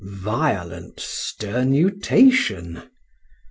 violent 0.03 0.99
sternutation. 0.99 2.81